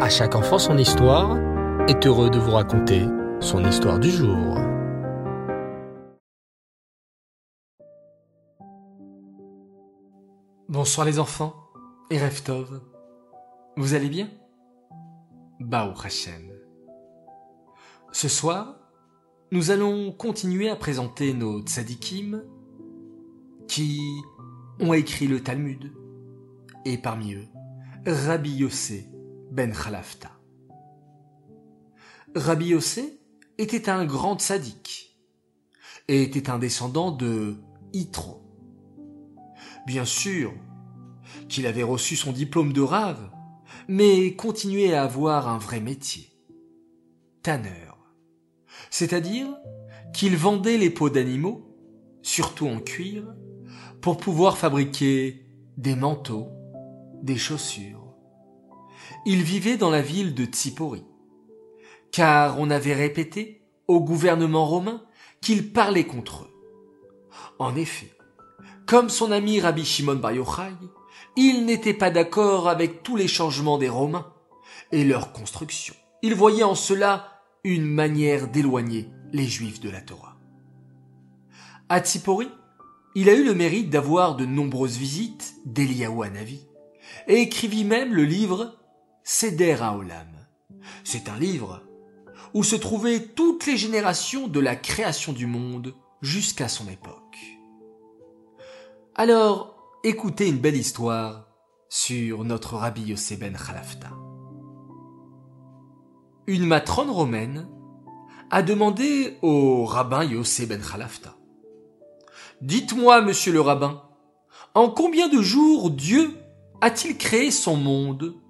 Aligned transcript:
À 0.00 0.08
chaque 0.08 0.34
enfant 0.34 0.58
son 0.58 0.76
histoire 0.76 1.38
est 1.88 2.04
heureux 2.04 2.28
de 2.28 2.38
vous 2.38 2.50
raconter 2.50 3.06
son 3.38 3.64
histoire 3.64 4.00
du 4.00 4.10
jour. 4.10 4.58
Bonsoir 10.68 11.06
les 11.06 11.20
enfants 11.20 11.54
et 12.10 12.18
Reftov. 12.18 12.82
Vous 13.76 13.94
allez 13.94 14.08
bien? 14.08 14.28
Bao 15.60 15.92
Hashem. 16.02 16.50
Ce 18.10 18.28
soir, 18.28 18.76
nous 19.52 19.70
allons 19.70 20.10
continuer 20.10 20.70
à 20.70 20.76
présenter 20.76 21.34
nos 21.34 21.60
tzadikim 21.60 22.42
qui 23.68 24.00
ont 24.80 24.92
écrit 24.92 25.28
le 25.28 25.40
Talmud 25.40 25.92
et 26.84 26.98
parmi 26.98 27.34
eux 27.34 27.46
Rabbi 28.06 28.56
Yossé 28.56 29.13
ben 29.54 29.72
Khalafta. 29.72 30.32
Rabbi 32.34 32.70
Yossé 32.70 33.20
était 33.56 33.88
un 33.88 34.04
grand 34.04 34.36
tzaddik 34.36 35.16
et 36.08 36.22
était 36.22 36.50
un 36.50 36.58
descendant 36.58 37.12
de 37.12 37.54
Yitro. 37.92 38.42
Bien 39.86 40.04
sûr 40.04 40.52
qu'il 41.48 41.68
avait 41.68 41.84
reçu 41.84 42.16
son 42.16 42.32
diplôme 42.32 42.72
de 42.72 42.80
rave, 42.80 43.30
mais 43.86 44.34
continuait 44.34 44.94
à 44.94 45.04
avoir 45.04 45.48
un 45.48 45.58
vrai 45.58 45.78
métier. 45.78 46.32
Tanneur. 47.44 48.12
C'est-à-dire 48.90 49.46
qu'il 50.12 50.36
vendait 50.36 50.78
les 50.78 50.90
peaux 50.90 51.10
d'animaux, 51.10 51.78
surtout 52.22 52.66
en 52.66 52.80
cuir, 52.80 53.32
pour 54.00 54.16
pouvoir 54.16 54.58
fabriquer 54.58 55.46
des 55.76 55.94
manteaux, 55.94 56.48
des 57.22 57.36
chaussures. 57.36 58.03
Il 59.26 59.42
vivait 59.42 59.78
dans 59.78 59.90
la 59.90 60.02
ville 60.02 60.34
de 60.34 60.44
Tsipori, 60.44 61.02
car 62.12 62.60
on 62.60 62.70
avait 62.70 62.94
répété 62.94 63.62
au 63.88 64.00
gouvernement 64.00 64.66
romain 64.66 65.02
qu'il 65.40 65.72
parlait 65.72 66.06
contre 66.06 66.44
eux. 66.44 66.50
En 67.58 67.74
effet, 67.74 68.10
comme 68.86 69.08
son 69.08 69.32
ami 69.32 69.60
Rabbi 69.60 69.84
Shimon 69.84 70.16
Bar 70.16 70.32
Yochai, 70.32 70.74
il 71.36 71.64
n'était 71.64 71.94
pas 71.94 72.10
d'accord 72.10 72.68
avec 72.68 73.02
tous 73.02 73.16
les 73.16 73.28
changements 73.28 73.78
des 73.78 73.88
Romains 73.88 74.32
et 74.92 75.04
leur 75.04 75.32
construction. 75.32 75.94
Il 76.22 76.34
voyait 76.34 76.62
en 76.62 76.74
cela 76.74 77.40
une 77.64 77.86
manière 77.86 78.48
d'éloigner 78.48 79.08
les 79.32 79.46
Juifs 79.46 79.80
de 79.80 79.90
la 79.90 80.00
Torah. 80.00 80.36
À 81.88 82.00
Tsipori, 82.00 82.48
il 83.14 83.28
a 83.30 83.34
eu 83.34 83.44
le 83.44 83.54
mérite 83.54 83.90
d'avoir 83.90 84.36
de 84.36 84.44
nombreuses 84.44 84.98
visites 84.98 85.54
d'Eliyahu 85.64 86.24
Hanavi 86.24 86.60
et 87.26 87.40
écrivit 87.40 87.84
même 87.84 88.12
le 88.12 88.24
livre 88.24 88.76
Seder 89.26 89.78
Haolam. 89.80 90.28
C'est 91.02 91.30
un 91.30 91.38
livre 91.38 91.80
où 92.52 92.62
se 92.62 92.76
trouvaient 92.76 93.24
toutes 93.24 93.64
les 93.64 93.78
générations 93.78 94.48
de 94.48 94.60
la 94.60 94.76
création 94.76 95.32
du 95.32 95.46
monde 95.46 95.94
jusqu'à 96.20 96.68
son 96.68 96.86
époque. 96.88 97.38
Alors, 99.14 99.82
écoutez 100.04 100.48
une 100.48 100.58
belle 100.58 100.76
histoire 100.76 101.48
sur 101.88 102.44
notre 102.44 102.74
Rabbi 102.74 103.00
Yossé 103.00 103.38
ben 103.38 103.56
Khalafta. 103.56 104.10
Une 106.46 106.66
matrone 106.66 107.10
romaine 107.10 107.66
a 108.50 108.62
demandé 108.62 109.38
au 109.40 109.86
rabbin 109.86 110.22
Yossé 110.22 110.66
ben 110.66 110.82
Khalafta. 110.82 111.34
Dites-moi, 112.60 113.22
monsieur 113.22 113.54
le 113.54 113.62
rabbin, 113.62 114.02
en 114.74 114.90
combien 114.90 115.28
de 115.28 115.40
jours 115.40 115.90
Dieu 115.90 116.36
a-t-il 116.82 117.16
créé 117.16 117.50
son 117.50 117.76
monde 117.76 118.43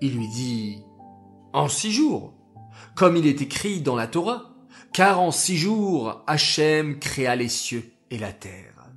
Il 0.00 0.16
lui 0.16 0.28
dit, 0.28 0.82
en 1.52 1.68
six 1.68 1.92
jours, 1.92 2.34
comme 2.94 3.16
il 3.16 3.26
est 3.26 3.40
écrit 3.40 3.80
dans 3.80 3.96
la 3.96 4.06
Torah, 4.06 4.54
car 4.92 5.20
en 5.20 5.30
six 5.30 5.56
jours 5.56 6.22
Hachem 6.26 6.98
créa 6.98 7.36
les 7.36 7.48
cieux 7.48 7.92
et 8.10 8.18
la 8.18 8.32
terre. 8.32 8.90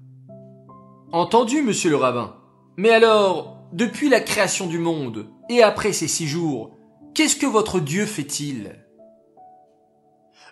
Entendu, 1.11 1.61
monsieur 1.61 1.89
le 1.89 1.95
rabbin. 1.95 2.35
Mais 2.77 2.89
alors, 2.89 3.61
depuis 3.71 4.09
la 4.09 4.19
création 4.19 4.67
du 4.67 4.79
monde, 4.79 5.29
et 5.49 5.63
après 5.63 5.93
ces 5.93 6.07
six 6.07 6.27
jours, 6.27 6.71
qu'est-ce 7.13 7.37
que 7.37 7.45
votre 7.45 7.79
Dieu 7.79 8.05
fait-il? 8.05 8.75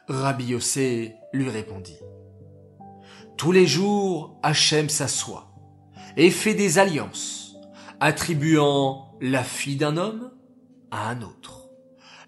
Rabbi 0.08 0.46
Yossé 0.46 1.16
lui 1.34 1.50
répondit. 1.50 2.00
Tous 3.38 3.52
les 3.52 3.68
jours, 3.68 4.40
Hachem 4.44 4.90
s'assoit 4.90 5.52
et 6.16 6.30
fait 6.30 6.54
des 6.54 6.78
alliances, 6.80 7.56
attribuant 8.00 9.13
la 9.24 9.46
fille 9.46 9.78
d'un 9.78 9.96
homme 9.96 10.32
à 10.92 11.10
un 11.10 11.22
autre. 11.22 11.70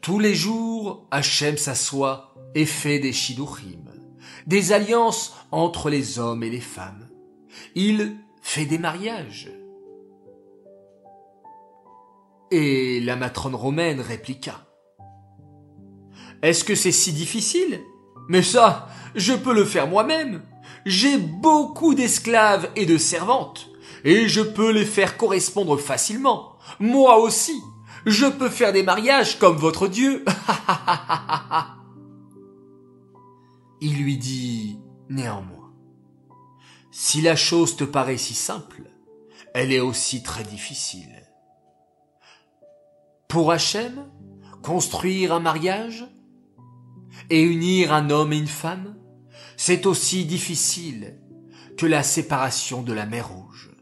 Tous 0.02 0.18
les 0.18 0.34
jours, 0.34 1.06
Hachem 1.12 1.58
s'assoit 1.58 2.34
et 2.56 2.66
fait 2.66 3.00
des 3.00 3.12
shiduchim, 3.12 3.84
des 4.48 4.72
alliances 4.72 5.36
entre 5.52 5.90
les 5.90 6.20
hommes 6.20 6.42
et 6.42 6.50
les 6.50 6.62
femmes. 6.62 7.10
Il 7.76 8.16
fait 8.42 8.66
des 8.66 8.78
mariages. 8.78 9.52
Et 12.50 13.02
la 13.02 13.18
matrone 13.18 13.56
romaine 13.56 14.00
répliqua. 14.00 14.66
Est-ce 16.44 16.64
que 16.64 16.76
c'est 16.76 16.94
si 16.94 17.12
difficile? 17.12 17.82
Mais 18.30 18.42
ça, 18.42 18.88
je 19.16 19.34
peux 19.34 19.54
le 19.54 19.66
faire 19.66 19.88
moi-même. 19.88 20.44
J'ai 20.86 21.18
beaucoup 21.18 21.94
d'esclaves 21.94 22.70
et 22.78 22.86
de 22.86 22.98
servantes, 22.98 23.70
et 24.06 24.30
je 24.30 24.42
peux 24.42 24.72
les 24.72 24.86
faire 24.86 25.18
correspondre 25.18 25.78
facilement. 25.78 26.55
Moi 26.80 27.18
aussi, 27.20 27.62
je 28.06 28.26
peux 28.26 28.50
faire 28.50 28.74
des 28.74 28.84
mariages 28.84 29.40
comme 29.40 29.58
votre 29.58 29.88
Dieu. 29.88 30.24
Il 33.82 34.02
lui 34.02 34.18
dit 34.18 34.80
néanmoins. 35.10 35.74
Si 36.92 37.22
la 37.22 37.36
chose 37.36 37.76
te 37.76 37.84
paraît 37.84 38.18
si 38.18 38.34
simple, 38.34 38.84
elle 39.54 39.72
est 39.72 39.80
aussi 39.80 40.24
très 40.24 40.44
difficile. 40.44 41.24
Pour 43.28 43.52
Hachem, 43.52 44.10
construire 44.64 45.34
un 45.34 45.40
mariage 45.40 46.08
et 47.30 47.42
unir 47.42 47.94
un 47.94 48.10
homme 48.10 48.34
et 48.34 48.38
une 48.38 48.48
femme, 48.48 48.96
c'est 49.58 49.86
aussi 49.86 50.26
difficile 50.26 51.20
que 51.78 51.86
la 51.86 52.04
séparation 52.04 52.82
de 52.82 52.94
la 52.94 53.06
mer 53.06 53.30
Rouge. 53.30 53.75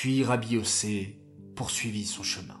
Puis 0.00 0.24
Rabbi 0.24 0.54
Yossé 0.54 1.20
poursuivit 1.54 2.06
son 2.06 2.22
chemin. 2.22 2.58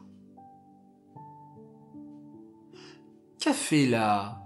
Qu'a 3.40 3.54
fait 3.54 3.86
la 3.86 4.42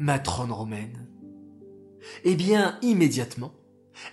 matrone 0.00 0.50
romaine? 0.50 1.06
Eh 2.24 2.34
bien, 2.34 2.76
immédiatement, 2.82 3.52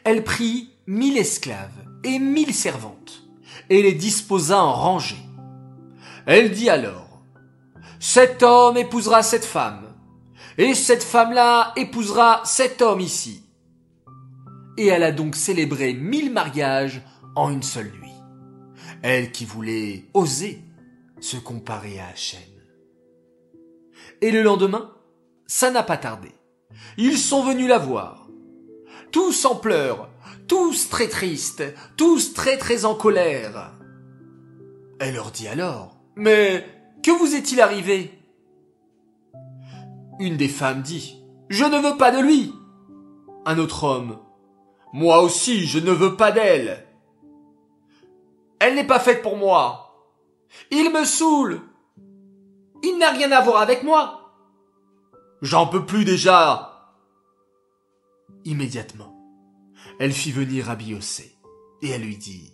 elle 0.04 0.24
prit 0.24 0.70
mille 0.86 1.18
esclaves 1.18 1.84
et 2.04 2.20
mille 2.20 2.54
servantes, 2.54 3.24
et 3.72 3.82
les 3.82 3.96
disposa 3.96 4.64
en 4.64 4.74
rangée. 4.74 5.26
Elle 6.28 6.52
dit 6.52 6.70
alors, 6.70 7.24
cet 8.00 8.44
homme 8.44 8.78
épousera 8.78 9.24
cette 9.24 9.46
femme, 9.46 9.96
et 10.60 10.76
cette 10.76 11.04
femme-là 11.04 11.74
épousera 11.76 12.44
cet 12.46 12.84
homme 12.84 13.00
ici. 13.00 13.50
Et 14.78 14.86
elle 14.86 15.02
a 15.02 15.12
donc 15.12 15.36
célébré 15.36 15.96
mille 15.96 16.32
mariages 16.32 17.02
en 17.36 17.50
une 17.50 17.64
seule 17.64 17.92
nuit. 17.94 18.11
Elle 19.04 19.32
qui 19.32 19.46
voulait 19.46 20.06
oser 20.14 20.62
se 21.20 21.38
comparer 21.38 22.00
à 22.00 22.08
Hachem. 22.08 22.40
Et 24.22 24.32
le 24.32 24.42
lendemain, 24.42 24.94
ça 25.48 25.72
n'a 25.72 25.84
pas 25.84 25.98
tardé. 25.98 26.30
Ils 26.98 27.18
sont 27.18 27.44
venus 27.44 27.68
la 27.68 27.78
voir 27.78 28.22
tous 29.12 29.46
en 29.46 29.56
pleurs, 29.56 30.10
tous 30.48 30.90
très 30.90 31.08
tristes, 31.08 31.64
tous 31.98 32.34
très 32.34 32.58
très 32.58 32.86
en 32.86 32.96
colère. 32.96 33.74
Elle 35.00 35.16
leur 35.16 35.32
dit 35.32 35.48
alors, 35.48 35.98
Mais 36.16 36.66
que 37.04 37.12
vous 37.12 37.36
est-il 37.36 37.62
arrivé? 37.62 38.12
Une 40.20 40.38
des 40.38 40.48
femmes 40.48 40.82
dit, 40.82 41.22
Je 41.50 41.66
ne 41.66 41.78
veux 41.78 41.98
pas 41.98 42.12
de 42.12 42.22
lui. 42.22 42.54
Un 43.46 43.58
autre 43.58 43.84
homme, 43.84 44.20
Moi 44.94 45.22
aussi, 45.22 45.66
je 45.66 45.80
ne 45.80 45.92
veux 45.92 46.16
pas 46.16 46.32
d'elle. 46.32 46.86
Elle 48.62 48.76
n'est 48.76 48.86
pas 48.86 49.00
faite 49.00 49.24
pour 49.24 49.38
moi. 49.38 50.06
Il 50.70 50.94
me 50.94 51.04
saoule. 51.04 51.62
Il 52.84 53.00
n'a 53.00 53.10
rien 53.10 53.32
à 53.32 53.42
voir 53.42 53.60
avec 53.60 53.82
moi. 53.82 54.36
J'en 55.42 55.66
peux 55.66 55.84
plus 55.84 56.06
déjà. 56.06 56.94
Immédiatement, 58.46 59.18
elle 60.00 60.14
fit 60.14 60.32
venir 60.32 60.66
Rabbi 60.66 60.90
Yossé, 60.90 61.36
et 61.82 61.90
elle 61.90 62.04
lui 62.04 62.18
dit, 62.18 62.54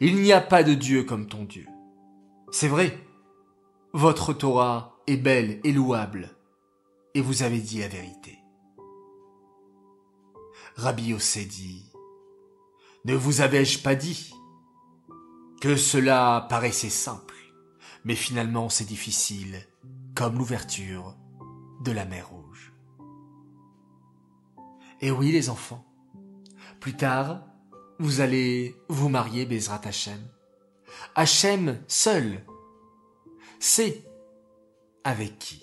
Il 0.00 0.16
n'y 0.16 0.32
a 0.32 0.40
pas 0.40 0.64
de 0.64 0.74
Dieu 0.74 1.04
comme 1.04 1.28
ton 1.28 1.44
Dieu. 1.44 1.68
C'est 2.50 2.66
vrai, 2.66 2.98
votre 3.92 4.32
Torah 4.32 4.96
est 5.06 5.16
belle 5.16 5.60
et 5.62 5.70
louable, 5.70 6.30
et 7.14 7.20
vous 7.20 7.44
avez 7.44 7.58
dit 7.58 7.78
la 7.78 7.88
vérité. 7.88 8.40
Rabbi 10.74 11.10
Yossé 11.10 11.44
dit, 11.44 11.92
Ne 13.04 13.14
vous 13.14 13.40
avais-je 13.40 13.78
pas 13.78 13.94
dit? 13.94 14.34
Que 15.60 15.76
cela 15.76 16.46
paraissait 16.48 16.90
simple 16.90 17.34
Mais 18.04 18.14
finalement 18.14 18.68
c'est 18.68 18.86
difficile, 18.86 19.66
comme 20.14 20.38
l'ouverture 20.38 21.16
de 21.84 21.92
la 21.92 22.06
mer 22.06 22.28
Rouge. 22.30 22.72
Et 25.00 25.10
oui 25.10 25.32
les 25.32 25.50
enfants, 25.50 25.86
plus 26.80 26.96
tard, 26.96 27.46
vous 27.98 28.20
allez 28.20 28.74
vous 28.88 29.08
marier 29.10 29.44
Bezrat 29.44 29.82
Hachem. 29.84 30.20
Hachem 31.14 31.82
seul 31.86 32.44
sait 33.58 34.04
avec 35.04 35.38
qui. 35.38 35.62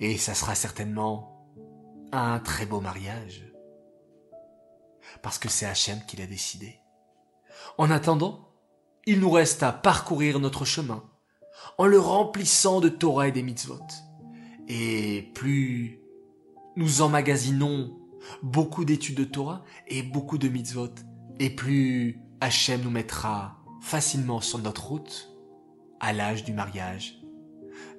Et 0.00 0.16
ça 0.16 0.34
sera 0.34 0.54
certainement 0.54 1.52
un 2.12 2.38
très 2.38 2.66
beau 2.66 2.80
mariage. 2.80 3.52
Parce 5.22 5.38
que 5.38 5.48
c'est 5.48 5.66
Hachem 5.66 6.00
qui 6.06 6.16
l'a 6.16 6.26
décidé. 6.26 6.78
En 7.76 7.90
attendant, 7.90 8.48
il 9.06 9.20
nous 9.20 9.30
reste 9.30 9.62
à 9.62 9.72
parcourir 9.72 10.40
notre 10.40 10.64
chemin 10.64 11.04
en 11.76 11.86
le 11.86 11.98
remplissant 11.98 12.80
de 12.80 12.88
Torah 12.88 13.28
et 13.28 13.32
des 13.32 13.42
mitzvot. 13.42 13.80
Et 14.68 15.30
plus 15.34 16.00
nous 16.76 17.02
emmagasinons 17.02 17.98
beaucoup 18.42 18.84
d'études 18.84 19.16
de 19.16 19.24
Torah 19.24 19.64
et 19.86 20.02
beaucoup 20.02 20.38
de 20.38 20.48
mitzvot, 20.48 20.94
et 21.38 21.50
plus 21.50 22.20
Hachem 22.40 22.82
nous 22.82 22.90
mettra 22.90 23.58
facilement 23.80 24.40
sur 24.40 24.58
notre 24.58 24.86
route 24.88 25.30
à 26.00 26.12
l'âge 26.12 26.44
du 26.44 26.52
mariage, 26.52 27.20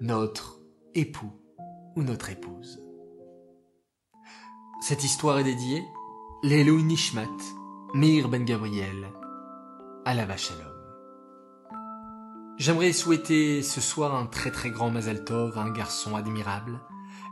notre 0.01 0.62
époux 0.95 1.33
ou 1.95 2.04
notre 2.04 2.30
épouse. 2.30 2.81
Cette 4.81 5.04
histoire 5.04 5.39
est 5.39 5.44
dédiée 5.44 5.83
l'Elohim 6.44 6.88
Nishmat, 6.88 7.27
Meir 7.94 8.30
Ben 8.30 8.45
Gabriel, 8.45 9.12
à 10.09 10.15
la 10.15 10.38
Shalom. 10.38 10.65
J'aimerais 12.57 12.94
souhaiter 12.94 13.61
ce 13.61 13.79
soir 13.79 14.15
un 14.15 14.25
très 14.25 14.50
très 14.50 14.71
grand 14.71 14.89
Mazal 14.89 15.23
Tov 15.23 15.56
à 15.56 15.61
un 15.61 15.69
garçon 15.69 16.15
admirable. 16.15 16.79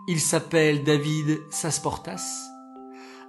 Il 0.07 0.19
s'appelle 0.21 0.83
David 0.83 1.39
Sasportas. 1.49 2.21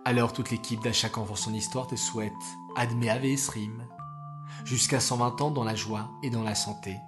Alors 0.04 0.34
toute 0.34 0.50
l'équipe 0.50 0.82
d'À 0.82 0.92
chaque 0.92 1.16
enfant 1.16 1.34
son 1.34 1.54
histoire 1.54 1.86
te 1.86 1.96
souhaite 1.96 2.30
Admé 2.76 3.08
Ave 3.08 3.24
Esrim, 3.24 3.88
jusqu'à 4.66 5.00
120 5.00 5.40
ans 5.40 5.50
dans 5.50 5.64
la 5.64 5.74
joie 5.74 6.10
et 6.22 6.28
dans 6.28 6.42
la 6.42 6.54
santé. 6.54 6.98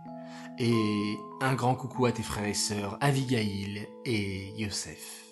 Et 0.58 1.18
un 1.42 1.54
grand 1.54 1.74
coucou 1.74 2.06
à 2.06 2.12
tes 2.12 2.22
frères 2.22 2.46
et 2.46 2.54
sœurs 2.54 2.96
Avigail 3.02 3.86
et 4.06 4.54
Yosef. 4.56 5.26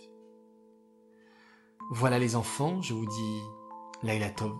Voilà 1.90 2.18
les 2.18 2.36
enfants, 2.36 2.82
je 2.82 2.92
vous 2.92 3.06
dis 3.06 3.40
Laila 4.02 4.28
Tov. 4.28 4.58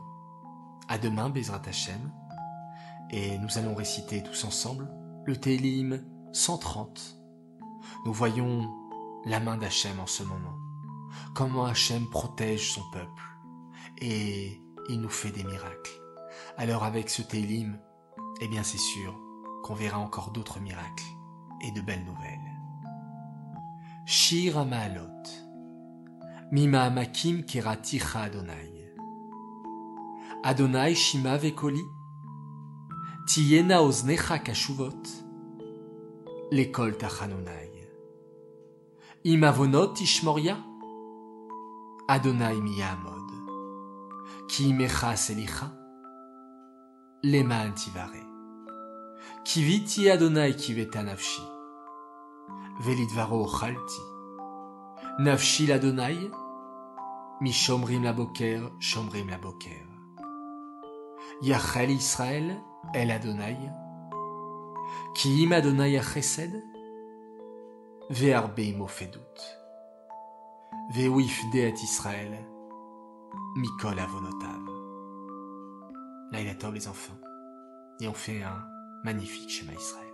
À 0.89 0.97
demain, 0.97 1.29
Bezrat 1.29 1.61
Hashem. 1.67 2.11
Et 3.11 3.39
nous 3.39 3.59
allons 3.59 3.75
réciter 3.75 4.23
tous 4.23 4.45
ensemble 4.45 4.89
le 5.25 5.37
Télim 5.37 6.05
130. 6.33 7.19
Nous 8.05 8.13
voyons 8.13 8.69
la 9.25 9.41
main 9.41 9.57
d'Hachem 9.57 9.99
en 9.99 10.07
ce 10.07 10.23
moment. 10.23 10.59
Comment 11.35 11.65
Hachem 11.65 12.09
protège 12.11 12.73
son 12.73 12.83
peuple. 12.93 13.23
Et 13.99 14.61
il 14.89 15.01
nous 15.01 15.09
fait 15.09 15.31
des 15.31 15.45
miracles. 15.45 16.01
Alors 16.57 16.85
avec 16.85 17.09
ce 17.09 17.23
Télim, 17.23 17.79
eh 18.41 18.49
bien 18.49 18.63
c'est 18.63 18.79
sûr 18.79 19.19
qu'on 19.63 19.75
verra 19.75 19.99
encore 19.99 20.31
d'autres 20.31 20.61
miracles 20.61 21.05
et 21.63 21.73
de 21.73 21.81
belles 21.81 22.05
nouvelles. 22.05 22.39
Shir 24.05 24.65
Maalot. 24.65 25.09
Mima 26.53 26.85
Amakim 26.85 27.45
Keraticha 27.45 28.21
Adonai. 28.21 28.95
Adonai 30.45 30.95
Shima 30.95 31.37
Vekoli. 31.37 31.83
Tiyena 33.29 33.83
Oznecha 33.83 34.39
Kashuvot. 34.39 35.03
L'école 36.51 36.97
Tachanonai. 36.97 37.71
Imavonot 39.23 40.01
Ishmoria. 40.01 40.57
Adonai 42.09 42.59
Miyamod. 42.59 43.29
Ki 44.49 44.73
Mecha 44.73 45.15
Selicha. 45.15 45.71
Lema 47.23 47.57
Antivare. 47.67 48.25
Kiviti 49.45 50.09
Adonai 50.09 50.55
Kiveta 50.55 51.03
Nafshi. 51.03 51.43
Velidvaro 52.81 53.47
Chalti. 53.47 54.01
Nafshi 55.19 55.67
l'Adonai, 55.67 56.31
mi 57.43 57.53
shomrim 57.53 58.05
la 58.05 58.15
boker, 58.15 58.71
shomrim 58.81 59.29
la 59.29 59.37
boker. 59.37 59.85
Yachel 61.43 61.91
Israël, 61.91 62.57
el 62.95 63.11
Adonai, 63.11 63.71
ki 65.15 65.43
im 65.43 65.53
Adonai 65.53 65.97
achesed, 65.99 66.55
ve'arbe 68.11 68.73
mofedut, 68.77 69.45
ve'uif 70.95 71.41
deet 71.53 71.83
Israël, 71.83 72.39
mikol 73.57 73.99
avonotav. 73.99 74.65
Là 76.33 76.41
il 76.41 76.75
les 76.75 76.89
enfants, 76.89 77.21
et 78.01 78.09
on 78.09 78.15
fait 78.15 78.43
un 78.43 78.65
magnifique 79.05 79.51
schéma 79.51 79.73
Israël. 79.73 80.08